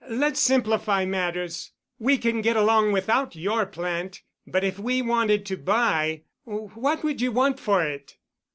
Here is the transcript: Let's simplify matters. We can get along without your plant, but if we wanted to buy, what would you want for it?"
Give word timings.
Let's 0.09 0.39
simplify 0.39 1.05
matters. 1.05 1.73
We 1.99 2.17
can 2.17 2.41
get 2.41 2.55
along 2.57 2.91
without 2.91 3.35
your 3.35 3.67
plant, 3.67 4.23
but 4.47 4.63
if 4.63 4.79
we 4.79 5.03
wanted 5.03 5.45
to 5.45 5.57
buy, 5.57 6.23
what 6.43 7.03
would 7.03 7.21
you 7.21 7.31
want 7.31 7.59
for 7.59 7.83
it?" 7.85 8.17